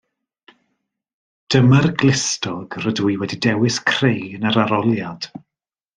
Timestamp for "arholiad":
4.65-5.33